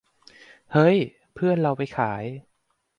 [0.73, 0.97] เฮ้ย
[1.33, 2.23] เพื่อนเราไปขาย